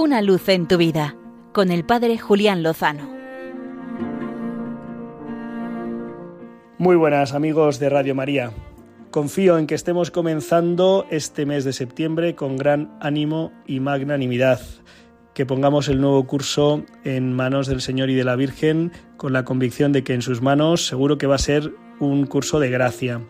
[0.00, 1.16] Una luz en tu vida
[1.52, 3.10] con el Padre Julián Lozano.
[6.78, 8.52] Muy buenas amigos de Radio María.
[9.10, 14.60] Confío en que estemos comenzando este mes de septiembre con gran ánimo y magnanimidad,
[15.34, 19.44] que pongamos el nuevo curso en manos del Señor y de la Virgen con la
[19.44, 23.20] convicción de que en sus manos seguro que va a ser un curso de gracia.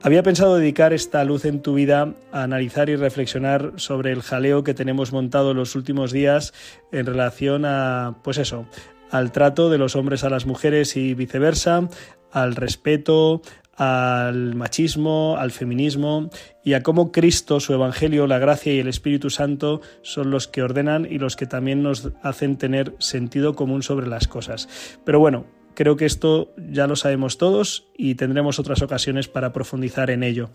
[0.00, 4.62] Había pensado dedicar esta luz en tu vida a analizar y reflexionar sobre el jaleo
[4.62, 6.54] que tenemos montado los últimos días
[6.92, 8.66] en relación a, pues eso,
[9.10, 11.88] al trato de los hombres a las mujeres y viceversa,
[12.30, 13.42] al respeto,
[13.78, 16.30] al machismo, al feminismo
[16.64, 20.62] y a cómo Cristo, su Evangelio, la gracia y el Espíritu Santo son los que
[20.62, 24.68] ordenan y los que también nos hacen tener sentido común sobre las cosas.
[25.04, 25.46] Pero bueno,
[25.78, 30.50] Creo que esto ya lo sabemos todos y tendremos otras ocasiones para profundizar en ello.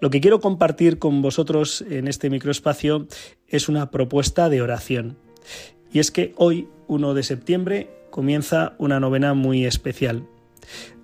[0.00, 3.08] Lo que quiero compartir con vosotros en este microespacio
[3.46, 5.18] es una propuesta de oración.
[5.92, 10.26] Y es que hoy, 1 de septiembre, comienza una novena muy especial.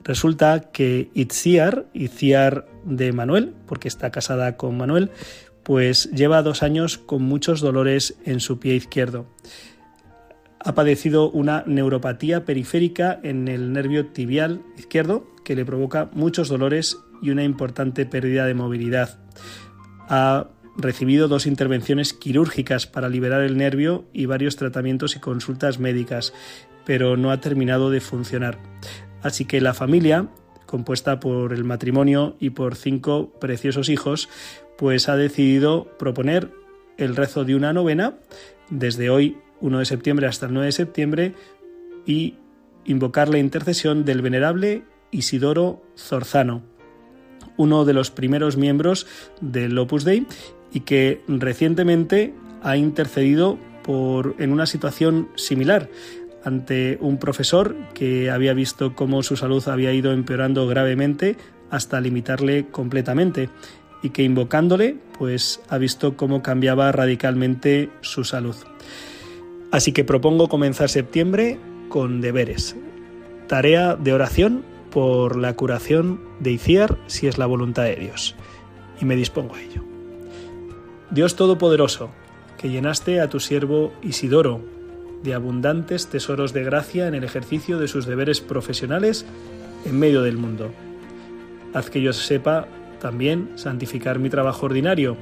[0.04, 5.10] Resulta que Itziar, Itziar de Manuel, porque está casada con Manuel,
[5.64, 9.26] pues lleva dos años con muchos dolores en su pie izquierdo
[10.64, 16.98] ha padecido una neuropatía periférica en el nervio tibial izquierdo que le provoca muchos dolores
[17.20, 19.18] y una importante pérdida de movilidad.
[20.08, 26.32] Ha recibido dos intervenciones quirúrgicas para liberar el nervio y varios tratamientos y consultas médicas,
[26.84, 28.58] pero no ha terminado de funcionar.
[29.22, 30.28] Así que la familia,
[30.66, 34.28] compuesta por el matrimonio y por cinco preciosos hijos,
[34.78, 36.50] pues ha decidido proponer
[36.96, 38.14] el rezo de una novena
[38.70, 41.34] desde hoy 1 de septiembre hasta el 9 de septiembre
[42.04, 42.34] y
[42.84, 46.62] invocar la intercesión del venerable Isidoro Zorzano,
[47.56, 49.06] uno de los primeros miembros
[49.40, 50.26] del Opus Dei
[50.72, 55.88] y que recientemente ha intercedido por, en una situación similar
[56.44, 61.36] ante un profesor que había visto cómo su salud había ido empeorando gravemente
[61.70, 63.48] hasta limitarle completamente
[64.02, 68.56] y que invocándole pues ha visto cómo cambiaba radicalmente su salud.
[69.72, 72.76] Así que propongo comenzar septiembre con deberes.
[73.48, 78.36] Tarea de oración por la curación de Iciar si es la voluntad de Dios.
[79.00, 79.82] Y me dispongo a ello.
[81.10, 82.10] Dios Todopoderoso,
[82.58, 84.60] que llenaste a tu siervo Isidoro
[85.22, 89.24] de abundantes tesoros de gracia en el ejercicio de sus deberes profesionales
[89.86, 90.70] en medio del mundo.
[91.72, 92.68] Haz que yo sepa
[93.00, 95.16] también santificar mi trabajo ordinario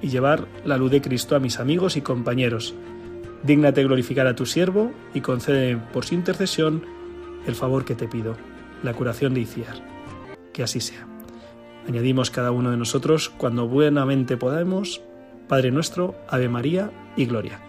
[0.00, 2.74] y llevar la luz de Cristo a mis amigos y compañeros
[3.42, 6.84] Dígnate glorificar a tu siervo y concede por su intercesión
[7.46, 8.36] el favor que te pido,
[8.82, 9.76] la curación de Iciar.
[10.52, 11.06] Que así sea.
[11.88, 15.00] Añadimos cada uno de nosotros, cuando buenamente podamos,
[15.48, 17.60] Padre nuestro, Ave María y Gloria.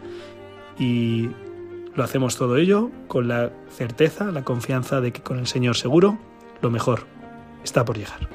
[0.77, 1.29] Y
[1.95, 6.19] lo hacemos todo ello con la certeza, la confianza de que con el Señor seguro,
[6.61, 7.05] lo mejor
[7.63, 8.29] está por llegar.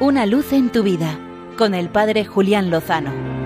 [0.00, 1.18] Una luz en tu vida,
[1.58, 3.39] con el Padre Julián Lozano.